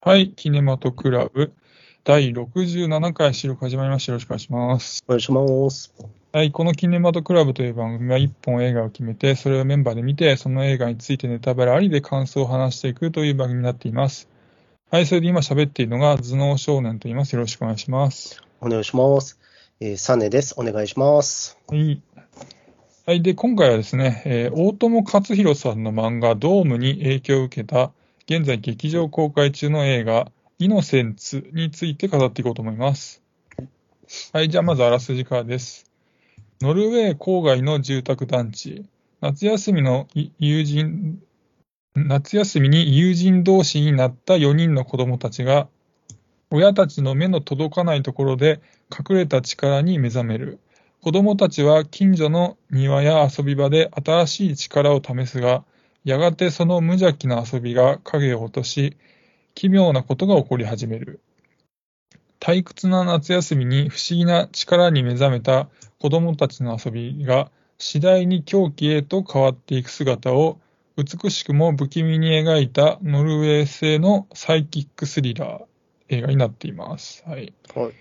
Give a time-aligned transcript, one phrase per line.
[0.00, 1.52] はい、キネマトクラブ
[2.04, 4.12] 第67回収録始まりました。
[4.12, 5.02] よろしくお願いします。
[5.08, 5.92] お願いします。
[6.32, 14.28] はい、このキネマトクラブという番組は1本映画を決めて、それをメンバーで見て、その映画についてネタバレありで感想を話していくという番組になっています。
[14.88, 17.32] はい、それで今喋っているのが頭脳少年と言います。
[17.32, 18.40] よろしくお願いします。
[18.60, 19.40] お願いします。
[19.80, 20.54] えーサネです。
[20.56, 21.58] お願いします。
[21.66, 22.00] はい。
[23.04, 23.20] はい。
[23.20, 27.90] で、今回はですね、えー大友克洋さんの漫画、ドームに影響を受けた、
[28.30, 33.22] 現在劇場公開中の映画、イノセンツについて語っていこうと思います。
[34.34, 34.50] はい。
[34.50, 35.90] じゃあ、まずあらすじからです。
[36.60, 38.84] ノルウェー郊外の住宅団地、
[39.22, 41.22] 夏休みの友人、
[41.94, 45.68] 夏休みに友人同士になった4人の子供たちが、
[46.50, 48.60] 親たちの目の届かないところで
[48.92, 50.58] 隠れた力に目覚める。
[51.00, 55.64] 子供たちは近所の庭や遊び場で新しい力を試すが、
[56.08, 58.96] やがてその無邪気な遊びが影を落とし、
[59.54, 61.20] 奇妙なことが起こり始める。
[62.40, 65.68] 退屈な夏休みに不思議な力に目覚めた
[66.00, 70.58] 子供たちの遊びが次第に狂気へと変わっていく姿を
[70.96, 75.64] 美しくも不気味に描いたノルウェー製のサイキックスリラー
[76.08, 77.22] 映画になっています。
[77.26, 77.52] はい。
[77.74, 77.92] はい。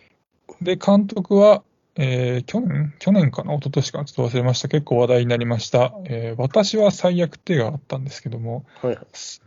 [0.64, 1.62] で、監督は、
[2.00, 3.54] えー去年去年かな？
[3.56, 4.06] 一昨年かな？
[4.06, 4.68] ちょっと忘れました。
[4.68, 5.94] 結構話題になりました。
[6.06, 8.98] えー私は最悪ってがあったんですけども、はい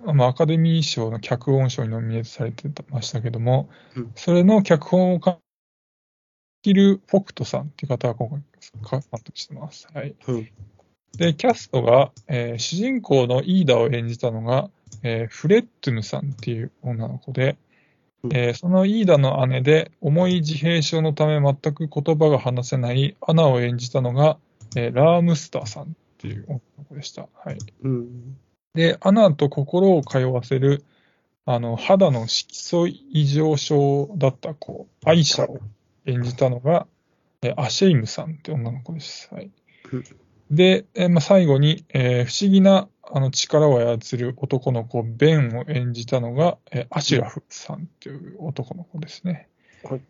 [0.04, 5.38] あ、アカデミー賞の脚本賞にノミネートされてましたけども、うんそれの脚本を書
[6.62, 8.28] きるフォクトさんっていう方が今
[8.82, 9.86] 回監督してます。
[9.94, 10.14] はい。
[10.26, 10.48] うん。
[11.16, 14.70] で、キャストが、えー主人公のイーダを演じたのが、
[15.02, 17.56] えーフレットゥヌさんっていう女の子で、うん
[18.32, 24.38] えーそのイーダの姉で重い自閉症のため全く言葉が話せないアナを演じたのが、
[24.76, 25.86] えーラームスターさんっ
[26.18, 27.28] ていう女の子でした。
[27.44, 27.58] はい。
[27.82, 28.36] うん。
[28.74, 30.84] で、アナと心を通わせる、
[31.46, 35.58] あの、肌の色素異常症だった子、アイシャを
[36.06, 36.86] 演じたのが、
[37.42, 39.28] えアシェイムさんって女の子です。
[39.32, 39.50] はい
[39.92, 40.04] うん。
[40.50, 49.48] で、えまあ、最後に、えー不思議なあの力を操る男の子、ベンを演じたのが、えアシュラフさんっていう男の子ですね。
[49.84, 50.00] はい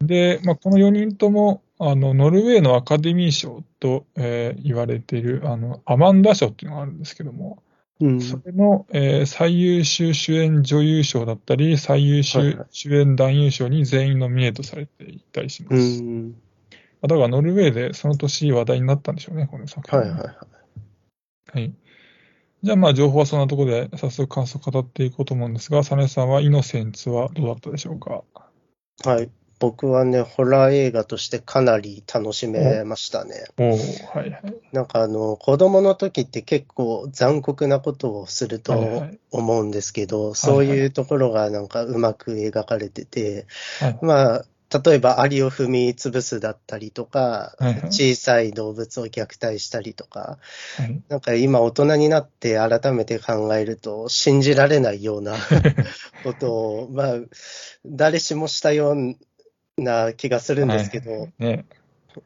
[0.00, 7.62] で、まあ、この4人とも、あの、ノルウェーのアカデミー賞と、えー言われている、あの、アマンダ賞っていうのがあるんですけども、
[8.00, 8.20] うん。
[8.20, 16.02] それの、えー最優秀主演女優賞だったり、最優はい秀はい主演男優賞に全員ノミネートされていたりしまうす。
[16.02, 16.32] ん。
[17.02, 19.98] だからノルウェーでその年話題になったんでしょうね、この作品。
[19.98, 20.36] はいはいはい。
[21.52, 21.72] はい。
[22.62, 28.24] じゃあまあ情報はそんなところで早速感想を語っていこうと思うんですが、サネさんはイノセンツはどうだったでしょうか？
[29.04, 29.30] はい。
[29.60, 33.46] 僕はね、ホラー映画としてかなり楽しめましたね。
[33.58, 33.70] おお
[34.16, 34.54] はいはい。
[34.72, 43.46] なんかあの、子供の時って結構残酷なことをするとはいはい思うんですけど、そういうところがなんかうまく描かれてて、
[43.80, 50.38] はいまあ、例えばアリを踏み潰すだったりとか、はいはい小さい動物を虐待したりとか、
[50.76, 51.02] はい。
[51.08, 55.34] なんか今大人になって改めて考えると信じられないような
[56.22, 57.14] ことを、まあ、
[57.86, 59.16] 誰しもしたよう
[59.82, 61.64] な気がするんですけど、ね。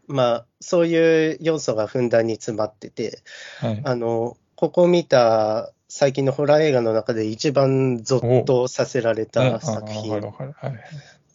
[0.07, 3.23] まあ、そういう要素がふんだんに詰まってて、
[3.59, 3.81] はい。
[3.85, 10.21] あの、ここ見た最近のホラー映画の中で一番ゾッとさせられねたあ作品。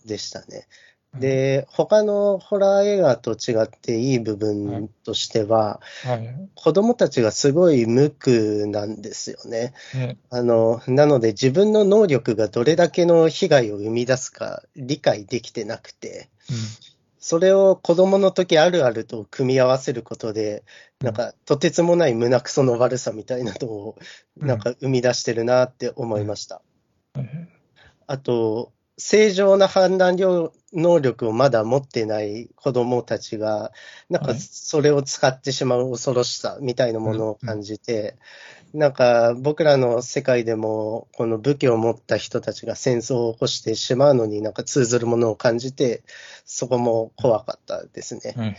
[0.06, 0.68] でしたね。
[1.20, 6.50] で、他のホラー映画と違っていい部分としては、はい。
[6.56, 8.32] 子供たちがすごい無垢
[8.68, 9.74] なんですよね。
[9.94, 10.18] ね。
[10.30, 16.58] あの、なので自分の能力がどれだけの被害を生み出すか理解できてなくて、うん。
[17.20, 20.64] それを子供の時あるあると組み合わせることで、
[21.02, 23.98] なんかとてつもない胸くその悪さみたいなのを
[24.38, 26.62] なんか生み出してるなって思いました。
[27.14, 27.58] はいはい
[28.10, 33.72] あと、正常な判断量能力をまだ持ってない子供たちが、
[34.10, 38.16] なんかはいそれを使ってしまう恐ろしさみたいなものを感じて、
[38.74, 46.04] なんか僕らの世界でも、この武器を持った人たちが戦争を起こしてしまうのになんか通ずるものを感じて、
[46.46, 48.34] そこも怖かったですね。
[48.36, 48.58] はい。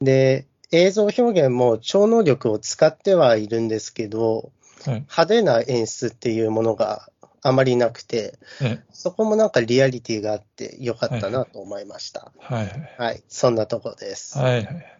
[0.00, 4.52] で、映像表現も超能力を使ってはいるんですけど、
[4.84, 4.94] はい。
[4.94, 7.08] 派手な演出っていうものが
[7.42, 8.84] あまりなくて、ね。
[8.92, 12.32] そこもなんかリアリティがあってよかったなと思いました。
[12.38, 12.94] はいはい。
[12.98, 14.38] はい、そんなとこです。
[14.38, 14.98] はいはい。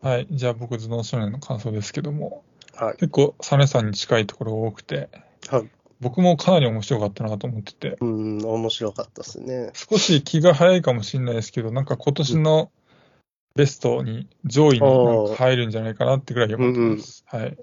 [0.00, 0.26] はい。
[0.30, 2.42] じゃあ僕、頭脳少年の感想ですけども、
[2.74, 2.96] はい。
[2.96, 5.10] 結構、サネさんに近いところが多くて、
[5.48, 5.68] はい。
[6.00, 9.66] 僕もかなり面白かったなと思ってて、うん、面白かったですね。
[9.66, 9.70] に。
[9.74, 12.70] 少し気が早いかもしれないですけど、なんか今年の
[13.54, 17.24] ベストに上位に入るんじゃないかなってぐらい良かったです。
[17.26, 17.56] はい。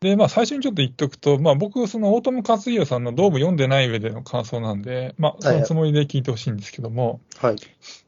[0.00, 7.56] で、まあ、最初にちょっと言っとくと、まあ、僕、その大友克洋さんのドーム読んでない上での感想なんで、まあ、そのつもりで聞いてほしいんですけども、はい。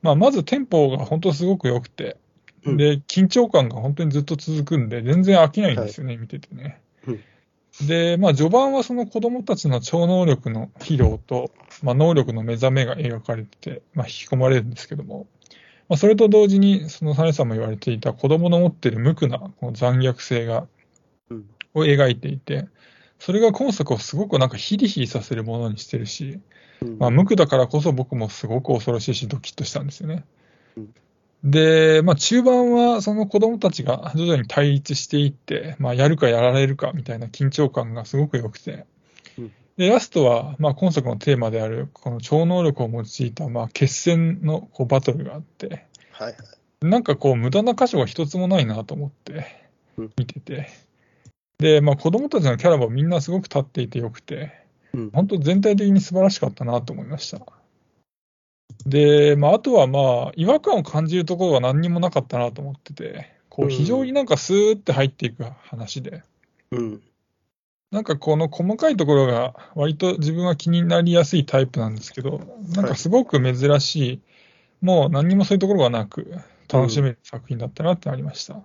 [0.03, 2.19] まあ、まずテンポが本当すごく良くて、
[2.65, 2.77] うん。
[2.77, 6.83] で、緊張感が本当にずっと続くんで、全然飽きないんですよね、見ててね。
[7.07, 7.87] うん。
[7.87, 11.51] で、まあ、序盤はその子供たちの超能力の披露と、
[11.83, 15.27] まあ、能力の目覚めが描かれてて、まあ、引き込まれるんですけども、
[15.89, 20.67] まあ、それと同時に、そのサネさんも言われていた子供の持っている無垢なこの残虐性が、
[21.31, 22.69] うんを描いていて、
[23.19, 26.41] それが今作をすごくなんかヒリヒリさせるものにしてるし、
[26.83, 26.99] うん。
[26.99, 30.25] まあ、無垢だからこそ僕もすごく恐ろしいし、ドキッとしたんですよね。
[30.77, 30.95] うん。
[31.45, 38.87] で、まあ、中盤はその子供たちが徐々に対立していって、まあ、やるかやられるかみたいな緊張感がすごく良くて。
[39.39, 46.35] うん、で、ラストは、まあ、今作のテーマである、この超能力を用いた、まあ、決戦のこうバトルがあって、はい。
[46.83, 50.13] なんかこう、無駄な箇所が一つもないなと思ってうん。
[50.17, 50.69] 見てて、
[51.59, 54.53] で、まあ、子供たちのキャラもみんなすごく立っていてよくて、
[54.95, 57.41] うん本当全体的に素晴らしかったなと思いました。
[58.87, 66.23] で、まあ、あとはまあ、違和感を感じるところが何にもなかったなと思ってて、こううん非常になんかスーって入っていく話で、
[66.71, 67.03] うん。
[67.91, 72.41] なんかこの細かいところが割と自分は気になりやすいタイプなんですけど、
[72.75, 74.21] なんかすごく珍しい、
[74.81, 76.35] もう何にもそういうところがなく
[76.73, 78.63] 楽しめる作品だったなってありましたうん。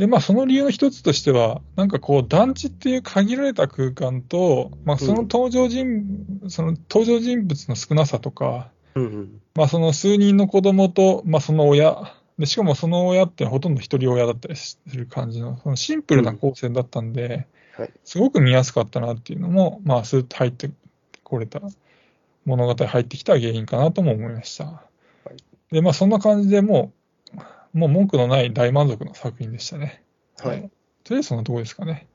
[0.00, 9.42] で、まあその理由の一つとしては、なんかこう団地っていう限られた空間と、まあその登場人、その登場人物の少なさとか、うん。
[9.54, 17.46] まあその数人の子供と、まあその親、でしかもその親ってほとんど一人親だったりする感じの、そのシンプルな構成だったんで、
[17.76, 17.92] はい。
[18.02, 20.70] すごく見やすかったなっていうのも、まあスーッと入って
[21.24, 21.60] これた、
[22.46, 24.82] 物語入ってきた原因かなとも思いました。
[25.70, 26.99] で、まあそんな感じでもう、
[27.72, 30.02] もう文句のない大満足の作品でしたね。
[30.42, 30.70] はい。
[31.04, 32.08] とりあえずそんなところですかね。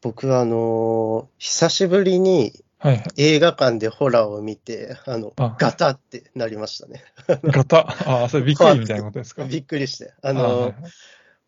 [0.00, 3.06] 僕はあのー久しぶりにはいはい。
[3.16, 7.02] 映画館でホラーを見て、あの、あガタってなりましたね。
[7.42, 9.42] ガタ、ああ、それびっくりみたいなことですか？
[9.50, 10.12] びっくりして。
[10.22, 10.74] ああのはいー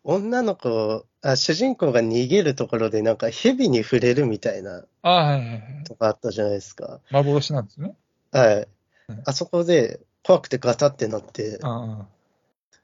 [0.03, 5.61] 女の子あ、主人公が逃げるところでなんか蛇に触れるみたいなあはいはいはい。
[5.85, 6.99] とかあったじゃないですか。
[7.11, 7.93] 幻なんですね。
[8.31, 8.67] はい
[9.09, 9.21] うん。
[9.25, 11.59] あそこで怖くてガタってなって。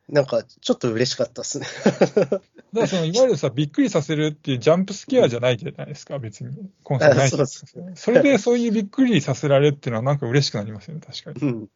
[0.09, 1.67] なんかちょっと嬉しかったですね。
[2.23, 2.39] だか
[2.73, 6.69] らそのいわゆるさ、びっくりさせるっていうジャンプスケアじゃないじゃないですか、別に。
[6.83, 7.29] 今作ない
[7.95, 11.51] それでそういうびっくりさせられるっていうのはなんか嬉しくなりますよね、確かに。
[11.51, 11.69] うん。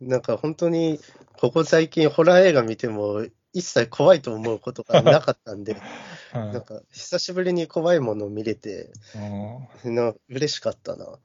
[0.00, 1.00] なんか本当に、
[1.38, 5.78] ここ最近ホラー映画見ても、一切怖いと思うことがなかったんで、は
[6.50, 11.04] いなんか久しぶりに怖いものを見れて、あな嬉しかったな。
[11.04, 11.18] あ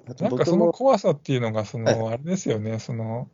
[0.19, 3.29] なんかその怖さっていうのが、その、あれですよね、その、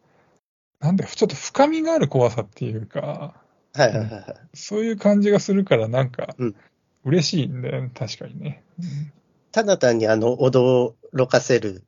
[0.79, 3.33] なんだよ、ちょっと深みがある怖さっていうか、
[3.73, 4.35] はいはいはいはい。
[4.53, 6.55] そういう感じがするから、なんかうん、
[7.03, 8.63] 嬉しいんだよね、確かにね。
[9.51, 10.93] ただ単にあの、驚
[11.27, 11.83] かせる。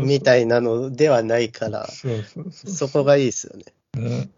[0.00, 2.70] みたいなのではないから、そうそうそう。
[2.70, 3.64] そこがいいですよね。
[3.94, 4.28] ね。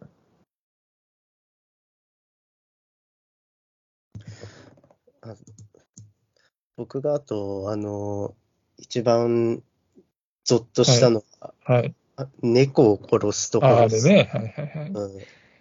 [6.76, 8.36] 僕があと、あの、
[8.76, 9.62] 一番
[10.48, 11.94] ゾッとしたのが、はい。
[12.16, 14.06] あ猫を殺すとこあろです。
[14.06, 14.90] あれね、はいはいはい。
[14.90, 15.18] まうん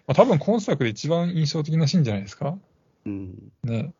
[0.07, 2.57] あ、多分今作で一番印象的なシーンじゃないですか？
[3.05, 3.51] うん。
[3.65, 3.93] ね。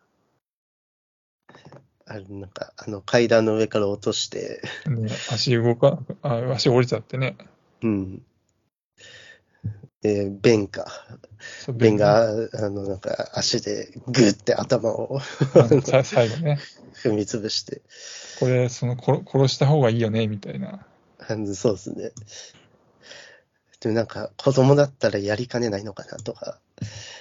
[2.06, 7.36] あれ、なんか、あの階段の上から落として、ね足動か、あ足折れちゃってね。
[7.82, 8.22] うん。
[10.02, 10.88] で、ベンか。
[11.74, 15.20] ベンが、あの、なんか、足でグッて頭を
[16.06, 16.60] 最後ね。
[17.04, 17.82] 踏みつぶして、
[18.40, 20.86] これ、その殺、殺した方がいいよね、みたいな。
[21.56, 22.12] そうですね。
[23.80, 26.60] でもなんか、子供だったらやりかねないのかなとか。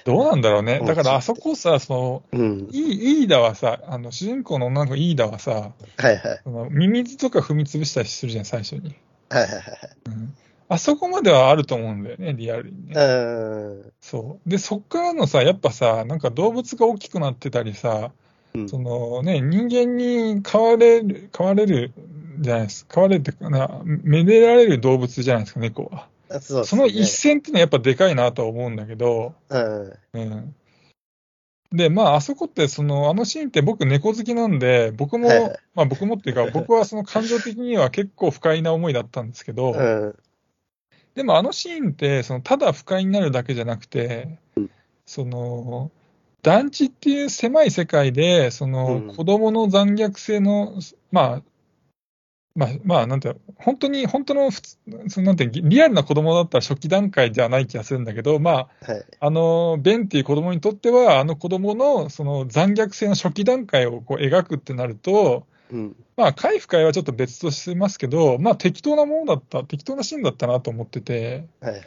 [0.05, 0.79] どうなんだろうね。
[0.81, 2.69] うんだからあそこさ、その、うん。
[2.71, 6.41] イーイーダはさ、あの、主人公の女の子イーダはさ、はいはい。
[6.43, 8.95] そのミミズとか踏み潰したりするじゃん、最初に。
[9.29, 9.63] はいはいはい
[10.07, 10.35] うん。
[10.69, 12.95] あそこまではあると思うんだよね、リアルにね。
[12.95, 13.07] はい。
[13.07, 13.93] うん。
[14.01, 14.49] そう。
[14.49, 18.11] で、そっからのさ、やっぱさ、なんか動物が大きくなってたりさ、
[18.61, 21.93] うんそのね、人間に飼われる、飼われる
[22.39, 22.95] じゃないですか。
[22.95, 26.07] 飼われるってかな、めでられる動物じゃないですか、猫は。
[26.29, 29.93] あそうですそねの一線っていうのはやっぱでかいなとは思うんだけど、うん。
[30.13, 30.55] うん。
[31.71, 40.15] で、まあ、あそこって、その、あのシーンって僕猫好きなんで、僕も、はいはいまあ僕もっていうか、 僕はその感情的には結構不快な思いだったんですけど、うん。
[41.15, 44.37] でもあのシーンって、そのただ不快になるだけじゃなくて、
[45.05, 45.91] その、
[46.47, 50.79] 団地っていう狭い世界で、そのうん子供の残虐性の、
[51.11, 51.41] まあ、
[52.55, 54.77] まあ、まあ、なんていうの本当に、本当の普通、
[55.09, 59.05] そのなんてリアルな子供だったら初期段階ではない気がするんだけど、まあ、はい。
[59.19, 65.95] あの、ベンっていう子供にとっては、あの子供のその残虐性の初期段階をこう描くってなると、うん。
[66.15, 71.83] まあ、回不快はちょっと別としてますけど、まあ、適当なものだった、適当なシーンだったなと思ってて、はいはい。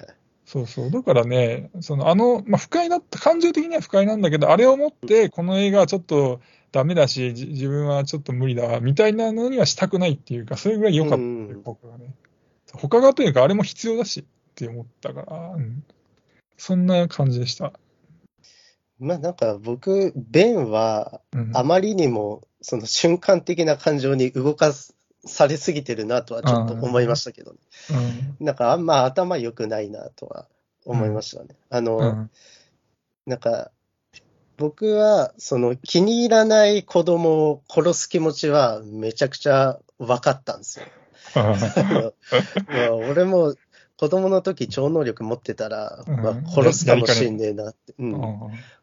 [0.50, 0.90] そうそう。
[0.90, 6.40] だからね、その、あの、まあ、不快だった、感情的には不快なんだけど、あれをもって、この映画はちょっと
[6.72, 12.16] ダメだし、じ自分はちょっと無理だわ、みたいなのにはしたくないっていうか、それぐらい良かった僕はね。
[12.72, 14.24] 他がというか、あれも必要だしっ
[14.56, 15.84] て思ったから、うん。
[16.56, 17.72] そんな感じでした。
[18.98, 21.56] まあなんか僕、ベンはうん。
[21.56, 24.72] あまりにもその瞬間的な感情に動か
[25.24, 27.54] されすぎてるなとはちょっと思いましたけど、う
[28.42, 28.44] ん。
[28.44, 30.46] なんかあんま頭良くないなとは
[30.84, 31.56] 思いましたね。
[31.68, 32.30] あの、うん。
[33.26, 33.70] なんか、
[34.56, 40.86] 僕は、その気に入らない子供を殺す気持ちはめちゃくちゃ分かったんですよ。
[41.34, 43.54] まあ俺も
[43.96, 48.38] 子供の時超能力持ってたら、うんまあ、殺すかもしんねえなって、ううんん、うん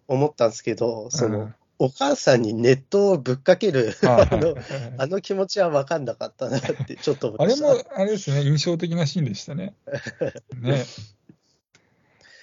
[0.08, 4.64] 思ったんですけど、その、うんお母さんに熱湯をぶっかける、はい あのはい
[4.98, 7.70] あの気持ちは分かんなかったなって ちょっと思いました。
[7.70, 9.76] あれも、あれですね、印象的なシーンでしたね。
[10.60, 10.84] ね。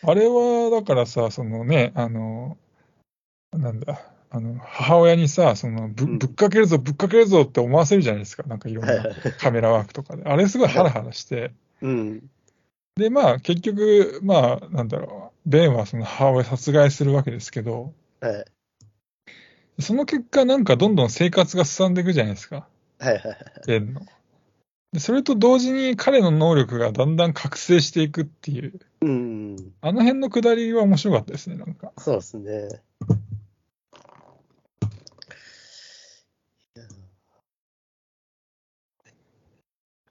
[0.03, 2.59] あれは、だからさ、そのね、あの、
[3.53, 8.43] なんだ、あの、母親にさ、そのぶ、うんぶっかけるぞ、ぶっかけるぞって思わせるじゃないですか。
[8.45, 9.03] なんかいろんな
[9.39, 10.25] カメラワークとかで。
[10.25, 11.53] あれすごいハラハラして。
[11.81, 12.31] うん。
[12.97, 18.45] で、まあ、結局、まあ、なんだろう、ベンはその母親殺害するわけですけど、はい。
[19.81, 22.67] その結果、なんかどんどん生活が進んでいくじゃないですか。
[22.99, 23.37] はいはいはい。
[23.67, 24.03] ベンの。
[24.93, 29.73] で、それと同時に彼の能力がだんだん覚醒していくっていう、うん。
[29.81, 31.93] あの辺のくだりは面白かったですね、なんか。
[31.99, 32.69] そうですね。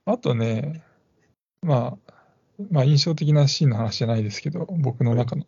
[0.06, 0.84] あとね、
[1.62, 2.14] まあ、
[2.70, 5.46] まあ印象的なシーンの話じゃないですけど、僕の中の、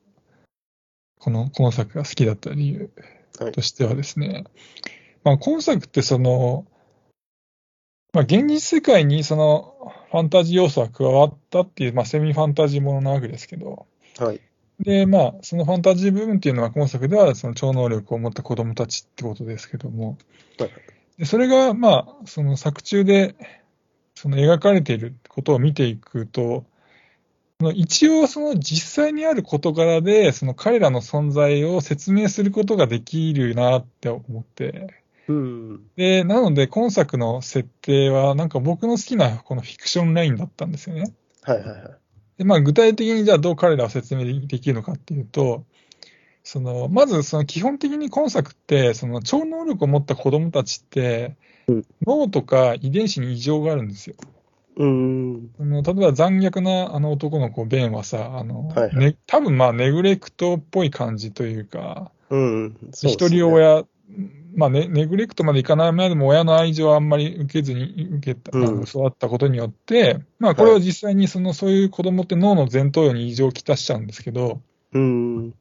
[1.20, 3.15] この今作が好きだった理由はい
[3.52, 4.46] としてはですね、
[5.24, 6.66] まあ今作ってその、
[8.14, 13.88] まあ現実世界にそのファンタジー要素が加わったっていう、まあセミファンタジーものなわけですけど、
[14.18, 14.42] はい。
[14.80, 20.18] で、まあそのファンタジー部分っていうのは今作ではその超能力を持った子供たちってことですけども、
[20.60, 20.70] はい。
[21.18, 23.36] でそれが、まあ、その作中で、
[24.16, 26.66] その描かれていることを見ていくと、
[27.74, 35.88] 一応その実際にある事柄で、その彼らの存在を説明することができるなって思って、うん。
[35.96, 41.14] で、なので今作の設定はなんか僕の好きなこのフィクションラインだったんですよね。
[41.42, 41.82] はいはいはい。
[42.38, 45.64] で、まあ具体的にじゃあどう彼らを説明できるのかっていうと、
[46.44, 51.36] その、まずその基本的に今作って、その超能力を持った子供たちって
[51.68, 54.16] うん、脳とか遺伝子に異常があるんですよ。
[54.78, 55.52] うん。
[55.60, 62.78] あの例えば残虐なあの男の子、ベンはさ、あの、はいはいね、多分まあネグレクトっぽい感じというか、うん。
[62.92, 63.52] そう一ですね人。
[63.52, 63.84] 親、
[64.56, 74.62] まあね、ネグレクトまでいかない前でも親の愛情はあんまり受けずに受けた、あうんの育ったことによって、まあこれを実際にその、そういう子供って脳の前頭葉に異常をきたしちゃうんですけど、
[74.94, 75.52] うん。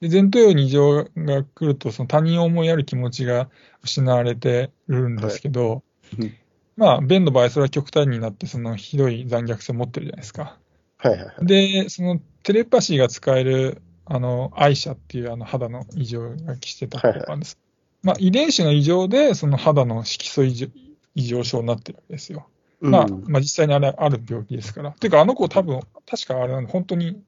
[0.00, 3.48] で前頭葉に異常が来ると、その他人を思いやる気持ちが
[3.82, 5.82] 失われてるんですけど、
[6.18, 6.34] いうん
[6.80, 10.56] まあ、ベンの場合、それは極端になって、そのひどい残虐性を持ってるじゃないですか。
[10.96, 11.46] はいはいはい。
[11.46, 17.58] で、そのテレパシーが使える、あの、アイシャっていうあの肌の異常が来てたんです。
[18.02, 20.68] まあ、遺伝子の異常で、その肌の色素異常
[21.14, 22.48] 異常症になってるわけですよ。
[22.80, 24.92] まあ、うんまあ、実際にあれある病気ですから。
[24.92, 27.22] ていうか、あの子多分、確かあれなんで、本当に、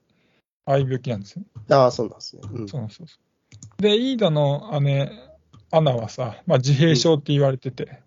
[0.64, 1.42] ああいう病気なんですよ。
[1.68, 2.42] ああ、そうなんですね。
[2.50, 2.68] うん。
[2.68, 3.16] そうそうそ
[3.78, 3.82] う。
[3.82, 5.12] で、イーダの姉、
[5.70, 8.00] アナはさ、まあ、自閉症って言われてて、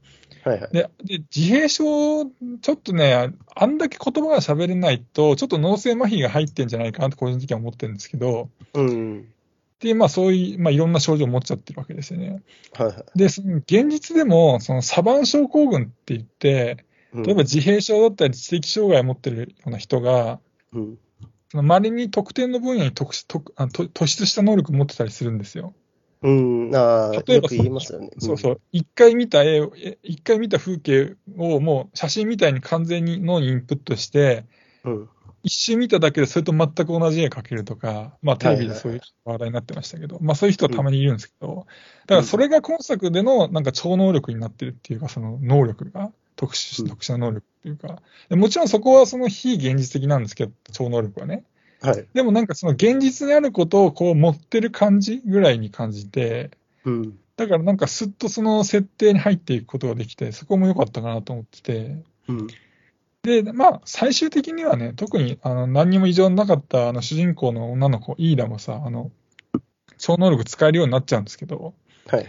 [0.45, 0.69] はいはい。
[0.71, 2.25] で、で自閉症、
[2.61, 9.27] ちょっとね、あんだけ言葉が喋れないと、ちょっと脳性麻痺が入ってんじゃないかなと個人的には思ってるんですけど、うん。
[9.79, 12.43] で、まあそういう、まあいろんな症状を持っちゃってるわけですよね。
[12.73, 13.05] はいはい。
[13.15, 20.39] で、その現実でも、そのサバン症候群って言って、うん例えば自閉症だったり知的障害を持ってるような人が、
[20.73, 20.97] うん。
[21.49, 25.73] その稀に特定の分野に特殊特あと突出した能力を持ってたりするんですよ。
[26.21, 26.75] うん。
[26.75, 28.09] ああ、例えばよく言いますよね。
[28.19, 28.61] そうそう。
[28.71, 29.61] 一回見た絵
[30.03, 34.45] 一回見た風景をもう写真みたいに完全に脳にインプットして、
[34.83, 34.95] うん。
[34.95, 35.09] うん。
[35.45, 41.67] 一瞬見ただけでそれと全く同じ絵描けるとか、まあテレビでそういう話題になってましたけど、まあそういう人はたまにいるんですけど、
[42.07, 51.43] だからそれが今作でのなんか超能力になってるっていうか、その能力が特殊、うん特殊な能力っていうか、でもちろんそこはその非現実的なんですけど、超能力はね。
[51.81, 52.07] はい。
[52.13, 56.51] でもなんかその現実にあることをこう持ってる感じぐらいに感じて、
[56.83, 57.19] うん。
[57.35, 62.47] だからなんかすっとその設定に入っていくことができて、そこも良かったかなと思ってて、うん。
[63.23, 69.11] で、まあ、最終的にはね、特にあの何にも異常なかったあの主人公の女の子、イーダもさ、あの
[69.97, 71.73] 超能力使えるようになっちゃうんですけど、
[72.07, 72.27] はいはい。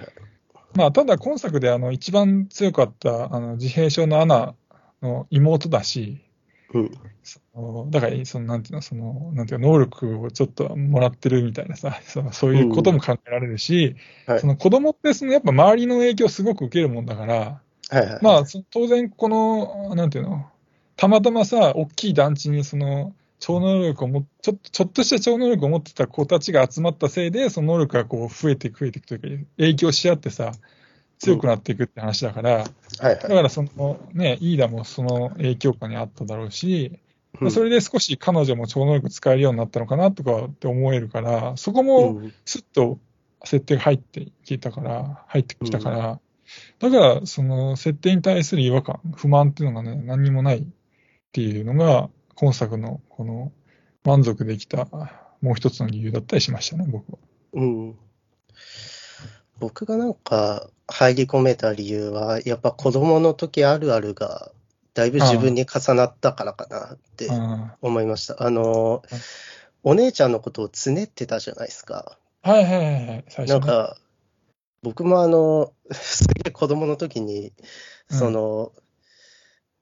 [0.75, 4.55] まあ、ただ今作であの一番強かったあの自閉症のアナ
[5.03, 6.26] の妹だし、
[6.75, 6.91] うん。
[7.23, 13.97] そのだから、そのなんていうの、そのなんていうの、能力をちょっともらってるみたいなさ、 そのそういうことも考えられるし、
[14.27, 18.19] はいその子供ってそのやっぱ周りの影響をすごく受けるもんだから、はいはい。
[18.23, 20.47] まあ、そ当然、この、なんていうの、
[20.97, 30.53] たまたまさ、大きい団地にその超能力をもちょっと、ちょっとした超能力を持ってた子たちが集まったせいで、その能力がこう増えて増えていくというか、影響し合ってさ、
[31.19, 32.63] 強くなっていくって話だから、はい
[33.05, 33.15] はい。
[33.17, 36.99] だからそのね、イーダもその影響下にあっただろうし、
[37.41, 37.51] うん。
[37.51, 42.99] それで少し彼女も超能力使えるようになったのかなとかって思えるから、そこもうんすっと
[43.45, 46.21] 設定が入ってきたから、入ってきたから、
[46.79, 50.65] だからその設定に対する違和感、不満っていうのがね、何にもないっ
[51.33, 53.53] ていうのが、今作のこの
[54.05, 54.87] 満足できた
[55.41, 57.19] もう一つの理由だったりしましたね、僕は。
[57.55, 57.99] うん。
[59.59, 64.53] 僕がなんか入り込めた理由は、やっぱ子供の時あるあるが、
[64.95, 68.43] だいぶ自分に重なったからかなってあ思いました。
[68.43, 69.21] あのはい、
[69.83, 72.19] お姉ちゃんのことをつねってたじゃないですか。
[72.43, 73.25] あはいはいはいはい、ね。
[73.47, 73.99] なんか、
[74.83, 77.53] 僕もあの、すげえ子供の時に、
[78.11, 78.19] うん。
[78.19, 78.73] その、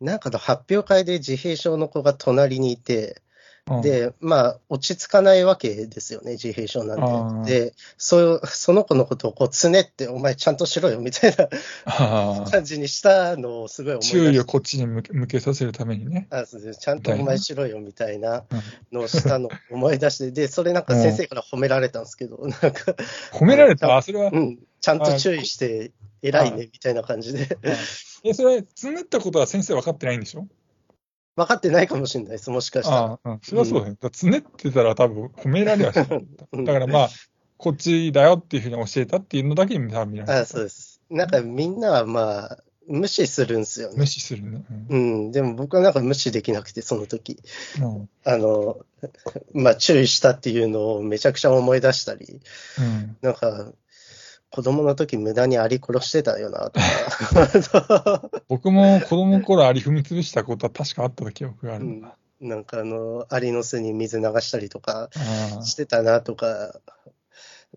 [0.00, 3.22] なんかの発表会で自閉症の子が隣にいて、
[3.70, 3.80] うん。
[3.80, 7.66] で、まあ、落ち着かないわけですよね、自閉症なんで。
[7.70, 11.48] で、そうその子のことをこう、つねって、お前ちゃんとしろよ、みたいな
[12.50, 14.04] 感じにしたのをすごい思い。
[14.04, 16.26] 注意をこっちに向け向けさせるためにね。
[16.30, 16.80] あそうです。
[16.80, 22.68] ちゃんとお前しろよ、みたいなうんのをしたのを思い出して、で、それなんか先生から褒められたんですけど、なんか、
[23.32, 23.96] 褒められた？
[23.96, 27.58] あ、それは、うん、ちゃんと注意して偉いね、みたいな感じで。
[28.24, 30.46] え、それ、つねったことは先生分かってないんでしょ？
[31.36, 32.98] 分かってないかもしれないです、もしかしたら。
[32.98, 33.92] ああ、うん、それはそうだよ。
[33.94, 36.26] だからつねってたら多分褒められはしない。
[36.52, 37.08] うんだからまあ、
[37.56, 40.38] こっちだよっていうふうに教えたっていうのだけに多分見られる。
[40.40, 41.00] あそうです。
[41.10, 43.94] なんかみんなはまあ、無視するんですよね。
[43.96, 44.62] 無視するね。
[44.90, 47.38] うん、でも僕はなんか無視できなくて、その時。
[47.80, 47.84] うん。
[47.84, 48.78] うんあの、
[49.52, 52.40] まあ注意したっていうのをめちゃくちゃ思い出したり、
[52.78, 53.72] うんなんか、
[54.54, 58.30] 子供の時無駄にアリ殺してたよな、とか。
[58.46, 62.14] 僕も子供の頃アリ踏み潰したことは確かあった記憶があるうんな。
[62.40, 66.80] なんかあの、アリの巣に水流したりとかあしてたなとか、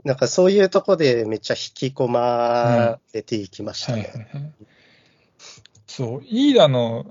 [0.03, 4.29] なんかそういうとこでめっちゃ引き込まれていきましあはいたね。
[4.31, 4.53] はいはい。
[5.87, 7.07] そう、イーダの、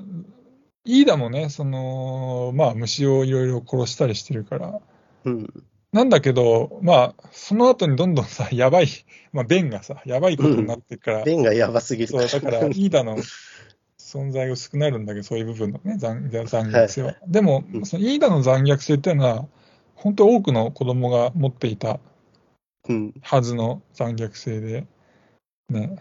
[0.85, 4.81] イーダもね、その、まあ虫をいろいろ殺したりしてるから、
[5.25, 5.67] うん。
[5.97, 8.89] なんだけど、まあ、その後にどんどんさ、 やばい、
[9.33, 12.09] まあ、ベンがさ、やばいことになってから、弁がやばすぎる。
[12.09, 13.17] そう、だから、イーダの
[13.99, 17.17] 存在が薄くなるんだけど、そういう部分のね、残残虐性は。
[17.27, 17.87] でもう、ん。
[17.87, 19.49] そのイーダの残虐性っていうのは、
[19.95, 21.99] 本当多くの子供が持っていた
[22.87, 23.15] うん。
[23.23, 24.87] はずの残虐性で、
[25.71, 25.97] ね、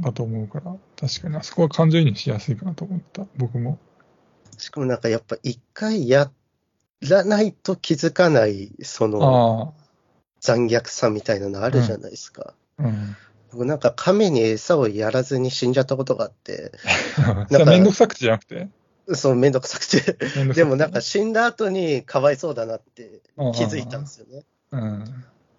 [0.00, 3.80] だと思うから、確かにあそこは感情移入しやすいかなと思った、僕も。
[4.58, 6.30] しかもなんかやっぱ一回や
[7.02, 9.88] らないと気づかない、そのあ
[10.40, 12.54] 残虐さみたいなのあるじゃないですか。
[12.78, 13.16] あ、うん。
[13.52, 16.72] 僕なんか亀に餌をやらずに死んじゃったことがあって、
[17.50, 18.68] それはめんどくさくてじゃなくて？
[19.14, 20.00] そうめんどくさくて。
[20.00, 23.22] くてでもなんか死んだ後にかわいそうだなって
[23.54, 24.44] 気づいたんですよね。
[24.72, 25.04] うん。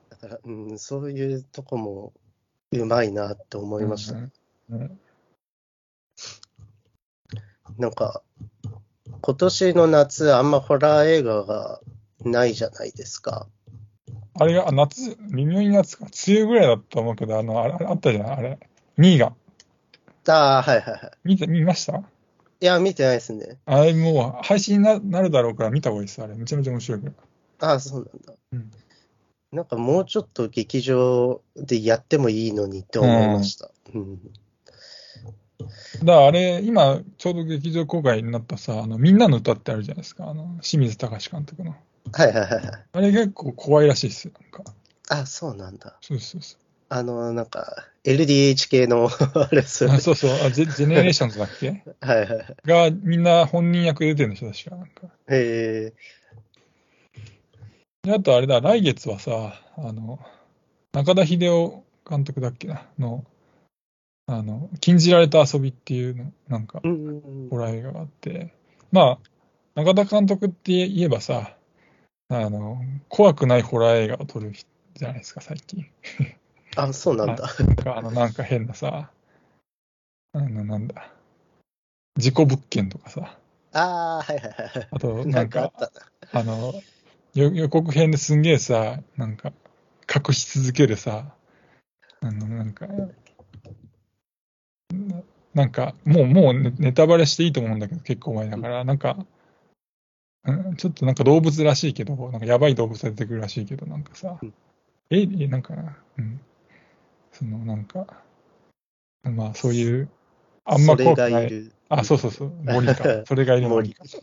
[0.10, 2.14] だから、うん、そういうとこも
[2.72, 4.14] うまいなって思いました。
[4.14, 4.32] うん
[4.70, 5.00] うん
[7.78, 8.22] なんか、
[9.22, 11.82] 今年の夏あんまホラー映画が
[12.24, 13.48] ないじゃないですか。
[14.34, 18.60] あれが、あ夏、微妙に夏か、梅雨ぐらいだと思うけど、あの、あれあったじゃないあれ、
[18.98, 19.36] ミーガン。
[20.28, 21.12] ああ、はいはいはい。
[21.24, 21.98] 見て、見ました？
[21.98, 23.58] いや、見てないですね。
[23.66, 26.22] あれもう配信にななるだろうから見た方がいいです。
[26.22, 27.08] あれ、めちゃめちゃ面白いか
[27.60, 27.68] ら。
[27.70, 28.34] ああ、そうなんだ。
[28.54, 28.72] うん
[29.52, 33.72] なんかもうちょっと劇場でやってもいいのにって思いました。
[33.96, 34.20] うん。
[35.60, 35.72] だか
[36.22, 40.30] らあれ、今、ちょうど劇場公開になったさ、あの、みんなの歌ってあるじゃないですか。
[40.30, 41.76] あの、清水隆監督の。
[42.12, 42.64] はいはいはいはい。
[42.94, 44.34] あれ結構怖いらしいですよ。
[44.42, 44.74] なんか。
[45.10, 45.98] あ、そうなんだ。
[46.02, 46.60] そうそうそう。
[46.92, 50.00] あの、なんか、LDH 系の あれですよねあ。
[50.00, 51.84] そうそうあジェ、ジェネレーションズだっけ？
[52.02, 52.56] はいはいはい。
[52.66, 54.76] が、みんな本人役で出てるんでしょ、確か。
[54.78, 55.16] なんか。
[55.28, 55.94] え
[58.04, 60.20] で、あとあれだ、来月はさ、あの、
[60.94, 63.26] 中田秀夫監督だっけな、の、
[64.32, 66.82] あの、禁じられた遊びっていうの、なんか
[67.50, 68.54] ホラー映画があって、
[68.92, 69.20] まあ、
[69.74, 71.58] 中田監督って言えばさ、
[72.30, 75.88] あの、怖くないホラー映画を撮る人じゃないですか、最近。
[76.76, 77.44] あ、そうなんだ。
[77.60, 79.10] なんか、あの、なんか変なさ、
[80.34, 81.12] あの、なんだ、
[82.16, 83.40] 事故物件とかさ、
[83.74, 84.88] ああ、はいはいはいはい。
[84.92, 85.92] あと、ななんんか、か
[86.34, 86.40] あ。
[86.40, 86.74] あの、
[87.34, 89.54] よ予告編ですんげえさ、なんか、
[90.08, 91.34] 隠し続けるさ、
[92.22, 92.88] あの、なんか、
[95.54, 99.18] ななんか、もう、もうネネタバレしていいと思うんだけど、結構前だから、なんか、
[100.46, 104.54] うんちょっとなんか動物らしいけど、なんかやばい動物が出てくるらしいけど、なんかさうん、
[105.10, 105.74] え、えなんか、
[106.18, 106.40] うん、
[107.32, 108.24] そのなんか、
[109.24, 110.10] まあそういう、
[110.66, 111.72] あんま怖くない。
[111.90, 113.24] あ、そうそうそう、森か。
[113.28, 114.18] それがいる森森か。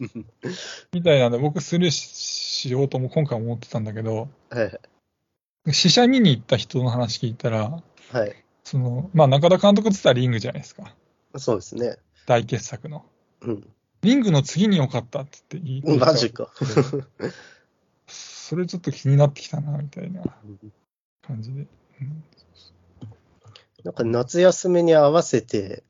[0.93, 4.81] みたいなんで、僕スルーししようとも今回思ってたんだけど、はい
[5.73, 8.37] 試写見に行った人の話聞いたら、はい。
[8.63, 10.95] その、まあ中田監督って言ったらリングじゃないですか。
[11.39, 11.97] そうですね。
[12.27, 13.05] 大傑作の。
[13.43, 13.69] うん。
[14.03, 16.53] リングの次に良かったって言って言ってたマジか。
[18.07, 20.23] それちょっと気になってきたな、みたいな
[21.23, 21.67] 感じで。
[22.01, 22.25] うん
[23.85, 25.85] なんか夏休みに合わせて、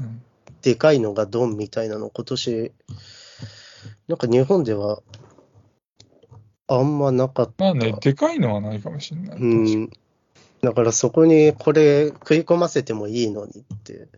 [0.00, 0.22] うん
[0.62, 2.72] でかいのがドンみたいなの、今年、
[4.06, 5.02] なんか日本では、
[6.68, 7.64] あんまなかった。
[7.64, 9.38] まあね、でかいのはないかもしれない。
[9.38, 9.90] うん。
[10.62, 14.08] だからそこにこれ食い込ませてもいいのにってうん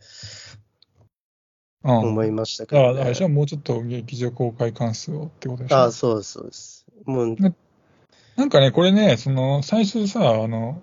[1.93, 5.75] 思いましたけど、だから、あれねでしょ、もうちょっと劇場公開関数をってことでしょ？
[5.77, 6.85] ああ、そうです、そうです。
[7.05, 7.35] もう、
[8.35, 10.81] なんかね、これね、その、最初さ、あの、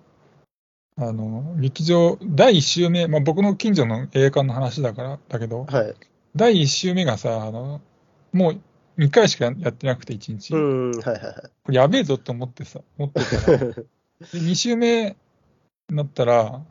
[0.97, 5.95] あの、劇場、第1週目、まあ僕の近所の映画館の話だから、だけど、はい。
[6.37, 7.81] 第1週目がさ、あの、
[8.33, 8.61] もう
[8.99, 10.55] 2回しかやってなくて、1日。
[10.55, 11.35] うん、はいはいはい。
[11.65, 13.75] これやべえぞって思ってさ、思ってたら、で
[14.33, 15.17] 2週目
[15.91, 16.63] になったら、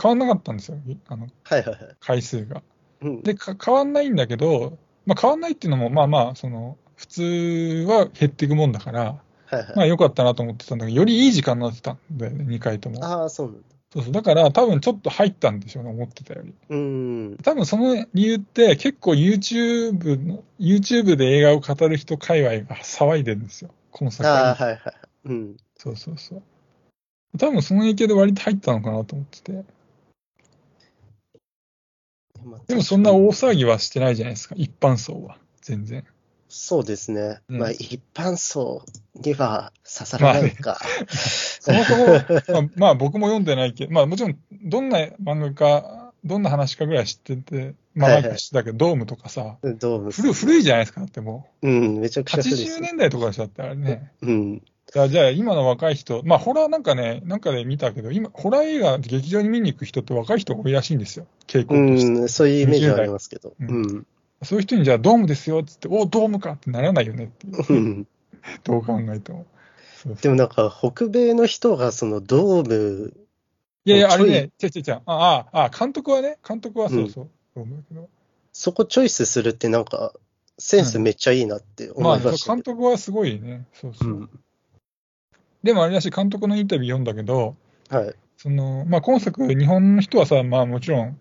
[0.00, 1.96] 変わんなかったんですよ、あの、はいはいはい。
[2.00, 2.62] 回数が。
[3.02, 7.22] うん、で、か変わんないんだけど、まあ変わんないっていうのも、まあまあ、その、普通
[7.88, 9.00] は減っていくもんだから、
[9.46, 9.72] はいはい。
[9.76, 13.04] まあ良かったなと思ってたんだけど、よりいい時間になってたんだよね、2回とも。
[13.04, 13.62] ああ、そうなんだ。
[13.92, 14.12] そうそう。
[14.12, 16.54] だから多分ちょっと入ったんでしょうね、思ってたより。
[16.68, 17.36] うん。
[17.42, 23.70] 多分その理由って結構 YouTube の、YouTube で映画を語る人界隈が騒いでるんですよ。
[23.90, 24.66] この作ああ、品。
[24.66, 24.94] はいはい。
[25.24, 25.56] うん。
[25.76, 26.42] そうそうそう。
[27.38, 29.64] 多分その影響で割と入ったのかなと思ってて。
[32.50, 35.38] まあでもそんな大騒ぎはしてないじゃないですか、一般層は。
[35.62, 36.04] 全然。
[36.48, 37.38] そうですね。
[37.48, 38.84] うんまあ、一般層
[39.14, 40.80] には刺さらないか。
[41.08, 50.10] そもそも、まあ、 まあ僕も読んでないけど、まあもちろんどんな漫画か、どんな話かぐらい知ってて、まあ知ってたけど、ドームとかさ、どうも。
[50.10, 52.24] 古古いじゃないですか、だってもうん、めちゃう。
[52.24, 54.12] くちゃ古いです80年代とかでしょ、だってあれね。
[54.22, 54.62] うん。
[54.92, 62.20] じゃあ、じゃあ今の若い人、まあホラーなんかね、なんかで見たけど、今、ホラー映画劇場に見に行く人って若い人が多いらしいんですよ、傾向として。
[62.20, 63.54] うん、そういうイメージはありますけど。
[63.60, 64.06] ううん。
[64.42, 67.46] そういう人にじゃあドームですよっつって、おドームかってならないよねって
[68.64, 69.46] どう考えても。
[69.96, 73.12] そうそうでもなんか、北米の人がそのドーム、
[73.84, 75.02] いやいや、あれね、違う違う違う。
[75.06, 77.30] ああ、あ監督はね、監督はそうそう。
[77.54, 78.08] ドームだけど。
[78.52, 80.12] そこチョイスするってなんか、
[80.58, 82.54] センスめっちゃいいなって思まあ、いましたけど。
[82.54, 83.66] 監督はすごいね。
[83.72, 84.08] そうそう。
[84.08, 84.30] うん。
[85.62, 87.56] でもあれだし、監督のインタビュー読んだけど、
[87.88, 88.14] はい。
[88.36, 91.20] その、まあ今作、日本の人はさ、まあもちろん、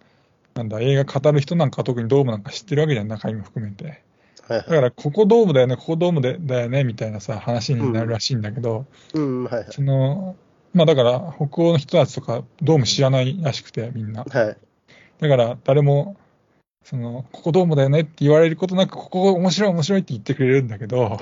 [0.56, 4.04] なんだ、映画語る人なんか特にドームなんか知ってるわけじゃん、中身も含めて。
[4.48, 4.70] はいはい。
[4.70, 9.68] だから、ここドームだよね、ここドームでだよね、みたいなさ、話になるらしいんだけど、うん、はいはい。
[9.70, 10.36] その、
[10.74, 14.24] まあだから、北欧の人たちとか、ドーム知らないらしくて、みんな。
[14.24, 14.58] はい。
[15.20, 16.16] だから、誰も、
[16.84, 21.20] その、ここドームだよねって言われることなく、ここ面白い面白いって言ってくれるんだけど。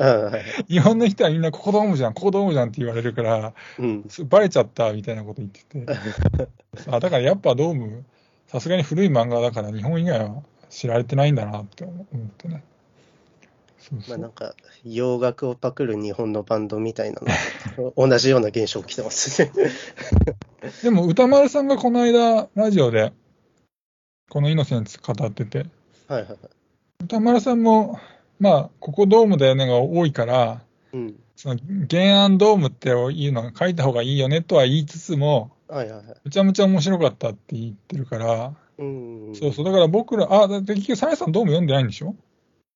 [0.69, 4.05] 日本の人はみんなここドームじゃん、ここドームじゃんって言われるから、うん。
[4.25, 5.85] バレちゃったみたいなこと言ってて。
[6.89, 8.05] あだからやっぱドーム、
[8.47, 12.05] さすがに古い漫画だから日本以外は知られてないんだなって思っ
[12.37, 12.63] てね。
[13.79, 14.53] そうそうまあなんか、
[14.85, 17.21] 洋楽をパクる日本のバンドみたいな
[17.77, 19.51] の、 同じような現象起きてますね。
[20.83, 23.11] でも歌丸さんがこの間ラジオで
[24.29, 25.65] このイノセンツ語ってて、
[26.07, 26.37] はいはいはい。
[27.03, 27.99] 歌丸さんも、
[28.39, 30.61] まあ、ここドームだよねが多いから、
[30.93, 31.15] うん。
[31.35, 31.59] その
[31.89, 36.17] 原案ドームっていうのが書いた方がいいよねとは言いつつも、はいはいはい。
[36.23, 39.35] むちゃむちゃ面白かったって言ってるから、うん。
[39.35, 42.15] そうそう、だから僕ら、あ、だって結局、サネさんドーム読んでないんでしょ？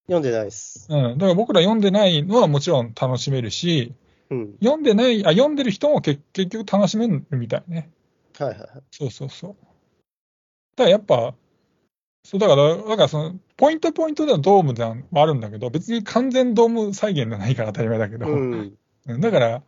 [0.07, 0.87] 読んでないです。
[0.89, 1.17] うん。
[1.17, 3.93] だから僕ら読んでないのはもちろん楽しめるし、
[4.29, 4.55] うん。
[4.61, 7.89] 読んでない、あ、読んでる人も結結局楽しめるみたいね。
[8.37, 8.69] はいはいはい。
[8.91, 9.55] そうそうそう。
[10.81, 11.35] だからやっぱ、
[12.23, 18.77] そうだから、だからその、ポイントポイントではドームではあるんだけど、別に完全ドーム再現じゃないから当たり前だけど、うん。
[19.07, 19.63] うんだから、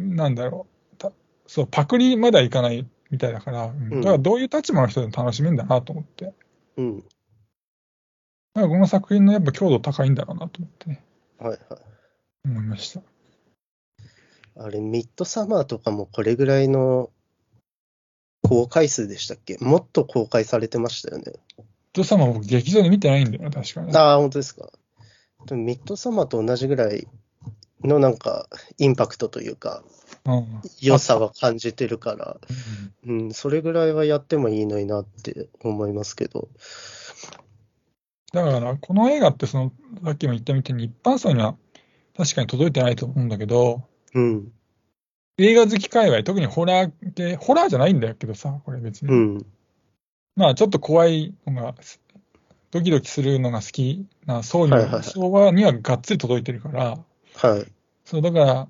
[0.00, 1.12] なんだろう、た
[1.46, 6.32] そう、パクリまではいかないみたいだから、うんうんだからどういう立場の人でも楽しめるんだなと思って。
[6.76, 6.98] うん。
[6.98, 7.02] だ
[8.54, 11.04] からこの作品のやっぱ強度高いんだろうなと思ってね、
[11.38, 11.58] はいはい。
[12.44, 13.02] 思いました。
[14.60, 17.10] あれ、ミッドサマーとかもこれぐらいの
[18.42, 19.58] 公開数でしたっけ？
[19.60, 21.32] もっと公開されてましたよね。
[21.92, 23.96] ドサマー僕劇場で見てないんだよな、確かに。
[23.96, 24.70] ああ、本当ですか。
[25.46, 27.08] でもミッドサマーと同じぐらい
[27.82, 28.48] のなんか、
[28.78, 29.82] インパクトというか、
[30.24, 30.60] うん。
[30.80, 32.36] 良さは感じてるから、
[33.06, 36.48] うんうん、それぐらいはやってもいいのになって思いますけど。
[38.32, 39.72] だから、この映画って、その、
[40.04, 41.56] さっきも言ったみたいに、一般層には
[42.16, 44.52] 確かに届いてないと思うんだけど、うん、
[45.38, 49.12] 映画好き界隈、特にホラー系、ホラーじゃないんだけどさ、これ別に。
[49.12, 49.46] うん、
[50.36, 51.74] まあ、ちょっと怖いのが、
[52.72, 56.98] ドキドキするのが好きな層には、はいはいはい層はにはがっつり届いてるから、
[57.36, 57.66] はい。
[58.04, 58.68] そう、だから、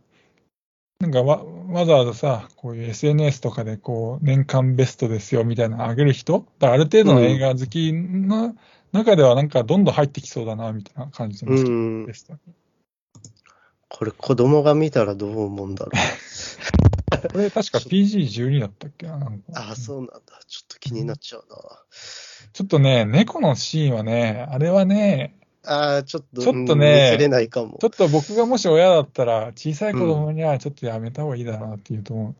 [1.00, 8.56] なんかわ、わざわざさ、こういう SNS とかで、こう、年間ベストですよみたいなの上げる人、だある程度の映画好きの
[8.92, 12.38] 中では、なんかどんどん入ってきそうだな、みたいな感じのうんベ、ストに。
[13.88, 17.28] これ子供が見たらどう思うんだろう。
[17.32, 19.44] これ確か PG12 だったっけな、なんか。
[19.54, 20.20] ああ、そうなんだ。
[20.46, 21.56] ちょっと気になっちゃうな。
[22.52, 27.86] ちょっとね、猫のシーンはね、あれはね、ああ、ちょっと、ちょっとうんねれないかもちょ。
[27.88, 32.34] っと僕がもし親だったら、小さい子供にはちょっとやめた方がいいだろうなっていうと思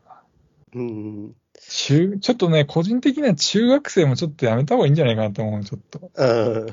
[0.73, 0.79] う。
[0.79, 1.35] うん、
[1.67, 6.11] 中、ちょっとね、個人的には中学生もちょっとやめた方がいいんじゃないかなと思う、ちょっと。
[6.15, 6.67] うん、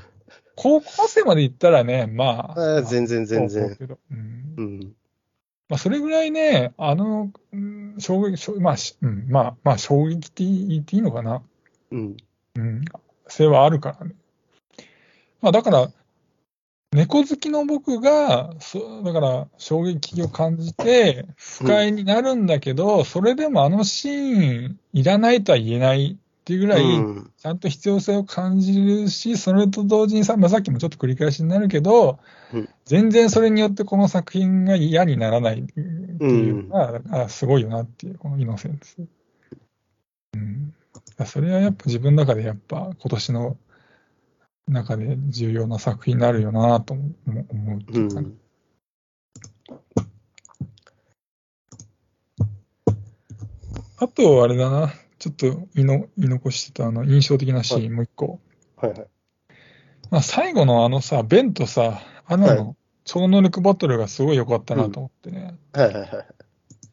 [0.56, 2.60] 高校生まで行ったらね、まあ。
[2.60, 3.76] ああ全然全然。
[3.76, 4.54] そうん。
[4.56, 4.92] うん、
[5.68, 11.42] まあ、それぐらいね、あの、うん衝撃、衝まあ、しうん、まあ、まあ、衝撃って言っていいのかな。
[11.92, 12.16] うん、
[12.56, 12.84] うん、
[13.28, 14.14] 性はあるからね。
[15.42, 15.90] まあ、だから、
[16.92, 32.20] 猫好きの僕が、そだから、衝撃を感じて、不快になるんだけど、それでもあのシーン、いらないとは言えないっていうぐらい、うんちゃんと必要性を感じるし、それと同時にさ、まあ、さっきもちょっと繰り返しになるけど、
[32.54, 38.96] うん全然それによってこの作品が嫌にならないっていうのが、だからすごいよなっていう、このイノセンス。
[40.34, 40.72] うん。
[41.26, 43.56] それはやっぱ自分の中でやっぱ今年の
[44.68, 48.38] 中で重要な作品になるよなと思う思うってういうかねん。
[53.98, 54.92] あと、あれだな、
[55.26, 58.38] ちょっと言いの言い残してたあの印象的なシーン、もう一個。
[58.76, 59.06] はいはい。
[60.10, 65.56] まあ、最後のあのさ、ベンとさ、アナはの超能力バトルがすごい良かったなと思ってね。
[65.72, 66.10] はいはいはい。
[66.12, 66.24] ま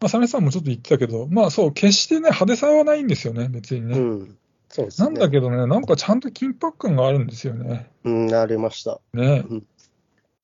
[0.08, 4.00] あ、サメさんもちょっと言ってたけど、まあそう、決してね、派手さはないんですよね、別にね。
[4.00, 4.38] うん。
[4.70, 5.06] そうですね。
[5.06, 7.92] なんだけどね、なんかちゃんと緊迫感があるんですよね。
[8.04, 9.00] うん、なりました。
[9.14, 9.68] ねうん。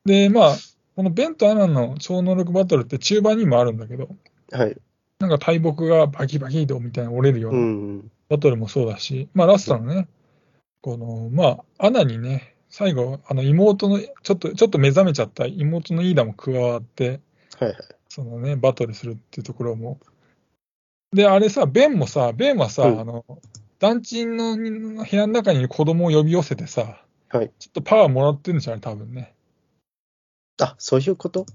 [0.06, 0.56] で、まあ、
[0.96, 4.10] このベンとアナの超能力バトルって中盤にもあるんだけど、
[4.52, 4.78] はい。
[5.20, 7.56] なんか大木がバキバキとみたいな折れるようう。
[7.56, 10.08] なんバトルもそうだし、まあラストのね、
[10.82, 17.20] この、まあ、アナにね、最後、あの妹の、ちょっと、ちょっと目覚めちゃった妹のイーダも加わって、
[17.60, 17.76] はいはい。
[18.08, 20.00] そのね、バトルするっていうところも。
[21.12, 23.26] で、あれさ、ベンもさ、ベンはさ、うんあの、
[23.80, 27.52] 団地の部屋の中に子供を呼び寄せてさ、はい。
[27.60, 29.34] ちょっとパワーもらってるんじゃない多分ね。
[30.60, 31.46] あ、そういうこと？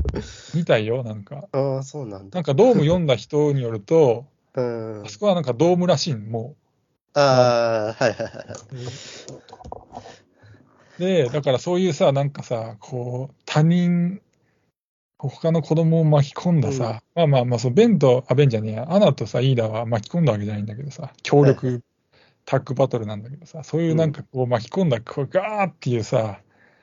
[0.54, 1.48] みたいよ、なんか。
[1.52, 2.36] ああ、そうなんだ。
[2.36, 5.02] なんかドーム読んだ人によると、うん。
[5.06, 6.56] あそこはなんかドームらしいの、も
[7.14, 8.46] ああ、はいはいはいはい。
[10.98, 11.00] う。
[11.00, 14.20] で、だからそういうさ、なんかさ、こう、他人、
[15.18, 21.82] 他の子供を巻き込んださ、まあまあまあ、そのベンと、あ、ベンじゃねえや、アナとさ、イーダは巻き込んだわけじゃないんだけどさ、協力
[22.44, 26.40] タッグバトルなんだけどさ、そういうなんかこう巻き込んだ、こうガーっていうさ、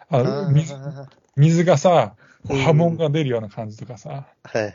[0.10, 2.15] あの水あ水がさ、
[2.48, 4.74] 波紋が出るような感じとかさ、ーはいはい。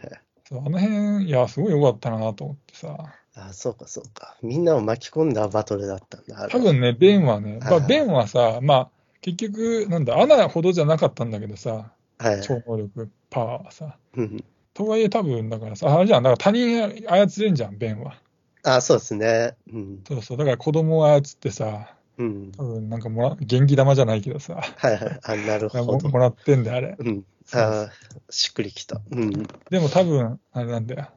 [0.49, 4.37] そうあの辺、いや、すごい良かったなと思ってさ、あそうかそうか。
[4.43, 6.49] みんなを巻き込んだバトルだったんだ。
[6.49, 12.41] 多分ね、ベンはね、まあ、はいベンはさ、まあ、結局、なんだ、アナほどじゃなかったんだけどさ、はい。
[12.43, 13.97] 超能力、パワーはさ。
[14.17, 18.15] うんとはいえ、多分だからさ、あれじゃん、だから他人操れんじゃん、ベンは。
[18.63, 19.57] あそうですね。
[19.73, 20.05] うん。
[20.07, 22.53] そうそう、だから子供を操ってさ、うん。
[22.53, 25.21] 多分なんかもら、元気玉じゃないけどさ、はいはい。
[25.23, 25.85] あ、なるほど。
[25.85, 26.97] ももらってんで、あれ。
[26.99, 27.25] うん。
[27.53, 27.91] ああ、
[28.29, 29.01] しっくりきた。
[29.11, 29.31] うん。
[29.71, 31.09] でも多分、あれなんだよ。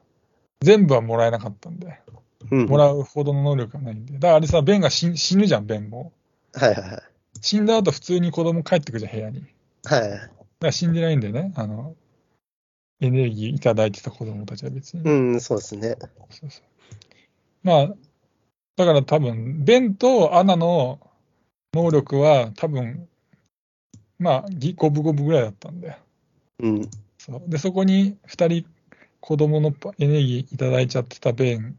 [0.62, 2.00] 全部はもらえなかったんで、
[2.50, 2.66] うん。
[2.66, 4.14] もらうほどの能力がないんで。
[4.14, 6.12] だからあれさ、ベンが死死ぬじゃん、ベンも。
[6.54, 7.02] はいはいはい。
[7.42, 9.44] 死んだ後普通に子供帰ってくじゃん、部屋に。
[9.82, 10.10] だはい。
[10.10, 10.28] か
[10.60, 11.94] ら死んでないんでね、あの、
[13.00, 15.02] エネルギーいただいてた子供たちは別に。
[15.02, 15.96] うん、そうですね。
[16.30, 16.62] そうそう
[17.62, 17.94] まあ、
[18.76, 21.00] だから多分、ベンとアナの
[21.72, 23.08] 能力は多分、
[24.18, 25.96] まあ、ぎ五分五分ぐらいだったんだよ。
[26.60, 26.90] うん。
[27.18, 28.66] そうで、そこに二人
[29.20, 31.76] 子供のパエネルギーいただいちゃってたベン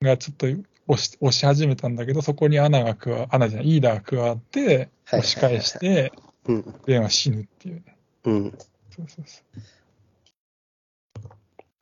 [0.00, 0.46] がちょっと
[0.86, 6.12] 押し押し始めたんだけど、そこにアナが加わ、アナじゃない、イーダーが加わって、はい押し返して、
[6.46, 6.74] うん。
[6.86, 7.96] ベンは死ぬっていうね。
[8.24, 8.58] うん。
[8.90, 9.60] そうそうそう。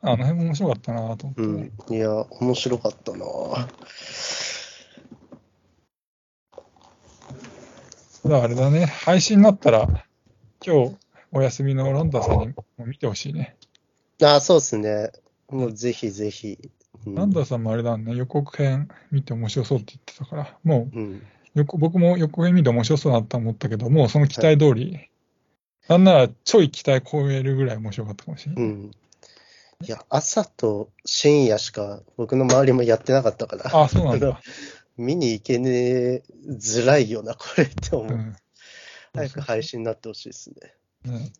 [0.01, 1.71] あの辺も面白かったなと思ってうね。
[1.89, 1.93] ん。
[1.93, 3.25] いや、面白かったな。
[8.23, 9.87] ただあれだね、配信になったら、
[10.65, 10.95] 今日
[11.31, 13.57] お休みのロンダさんにも見てほしいね。
[14.21, 15.11] ああ、そうですね。
[15.49, 16.57] もうぜひぜひ。
[17.05, 21.21] うんランダさんもあれだね、予告編見て面白そうって言ってたから、もううん。
[21.55, 25.09] 僕も予告編見て面白そうだなと思ったけど、もうその期待通り、
[25.87, 28.63] なんならちょい期待超えるぐらい面白かったかもしれない。
[28.63, 28.91] うん。
[29.81, 34.41] いや、朝と深夜しか僕の周りもやってなかったから、あ、そうなんだ。
[34.97, 38.13] 見に行けねえづらいよな、これって思う。
[38.13, 38.35] うん。
[39.13, 40.75] 早く配信になってほしいですね。
[41.05, 41.31] ね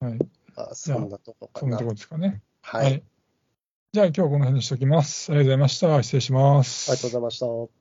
[0.00, 0.18] はい。
[0.54, 1.90] あそんなとこかなそんなとこ。
[1.90, 2.40] ろですかね。
[2.62, 2.86] はい。
[2.86, 3.02] あり
[3.92, 5.32] じゃあ今日はこの辺にしておきます。
[5.32, 6.02] ありがとうございました。
[6.02, 6.90] 失礼します。
[6.90, 7.77] がとうございました。